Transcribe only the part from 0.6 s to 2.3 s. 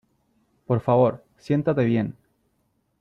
Por favor, siéntate bien.